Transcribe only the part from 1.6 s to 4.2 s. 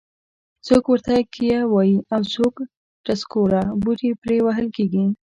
وایي او څوک ټسکوره. بوټي